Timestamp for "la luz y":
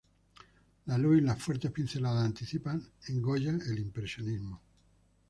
0.87-1.21